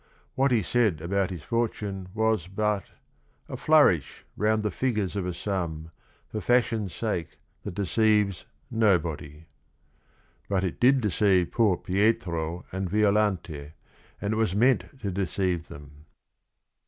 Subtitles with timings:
[0.33, 2.89] What he said about his fortune was but
[3.47, 5.91] f'A flourish round the figures of a sum,
[6.31, 9.45] For fashion's sake that deceives nobody."
[10.49, 13.73] But it did deceive poor Pietro and Violante,
[14.19, 16.07] and it was meant to deceive them.